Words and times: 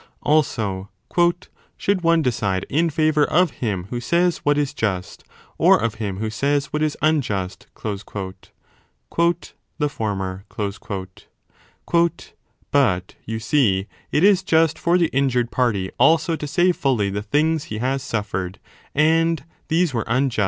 Also, 0.23 0.89
should 1.77 2.01
one 2.01 2.23
decide 2.23 2.65
in 2.69 2.89
favour 2.89 3.23
of 3.25 3.51
him 3.61 3.83
who 3.91 3.99
says 3.99 4.39
what 4.39 4.57
is 4.57 4.73
just, 4.73 5.23
or 5.59 5.77
of 5.79 5.93
him 6.01 6.17
who 6.17 6.27
says 6.27 6.73
what 6.73 6.81
is 6.81 6.97
unjust? 7.03 7.67
3 7.79 7.97
The 9.77 9.87
former. 9.89 10.43
But, 12.71 13.15
you 13.27 13.39
see, 13.39 13.85
it 14.11 14.23
is 14.23 14.41
just 14.41 14.79
for 14.79 14.97
the 14.97 15.09
injured 15.13 15.51
party 15.51 15.91
also 15.99 16.35
to 16.35 16.47
say 16.47 16.71
fully 16.71 17.11
the 17.11 17.21
things 17.21 17.65
he 17.65 17.77
has 17.77 18.01
suffered; 18.01 18.57
and 18.95 19.45
these 19.67 19.93
were 19.93 20.03
unjust. 20.07 20.39